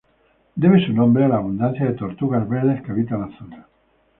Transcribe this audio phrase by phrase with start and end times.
[0.55, 3.67] Debe su nombre a la abundancia de tortugas verdes que habitan la zona.